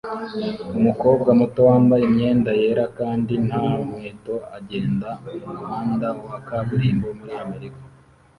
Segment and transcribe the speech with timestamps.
[0.79, 5.09] Umukobwa muto wambaye imyenda yera kandi nta nkweto agenda
[5.43, 7.81] mumuhanda wa kaburimbo muri Amerika